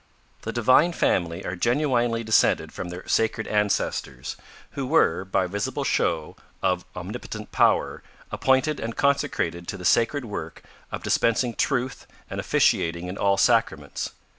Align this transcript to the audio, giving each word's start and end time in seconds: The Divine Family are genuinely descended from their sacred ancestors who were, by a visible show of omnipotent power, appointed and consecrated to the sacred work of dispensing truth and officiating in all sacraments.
The 0.41 0.51
Divine 0.51 0.93
Family 0.93 1.45
are 1.45 1.55
genuinely 1.55 2.23
descended 2.23 2.71
from 2.71 2.89
their 2.89 3.07
sacred 3.07 3.45
ancestors 3.45 4.35
who 4.71 4.87
were, 4.87 5.23
by 5.23 5.43
a 5.45 5.47
visible 5.47 5.83
show 5.83 6.35
of 6.63 6.85
omnipotent 6.95 7.51
power, 7.51 8.01
appointed 8.31 8.79
and 8.79 8.95
consecrated 8.95 9.67
to 9.67 9.77
the 9.77 9.85
sacred 9.85 10.25
work 10.25 10.63
of 10.91 11.03
dispensing 11.03 11.53
truth 11.53 12.07
and 12.31 12.39
officiating 12.39 13.09
in 13.09 13.17
all 13.19 13.37
sacraments. 13.37 14.09